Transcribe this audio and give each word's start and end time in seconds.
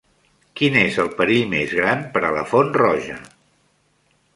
Quin 0.61 0.77
és 0.83 0.97
el 1.03 1.11
perill 1.19 1.45
més 1.53 1.77
gran 1.83 2.03
per 2.17 2.25
a 2.31 2.35
la 2.41 2.49
Font 2.55 2.77
Roja? 2.87 3.23